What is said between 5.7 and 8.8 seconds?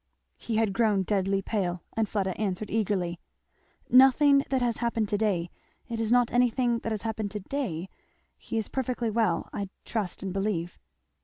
it is not anything that has happened to day he is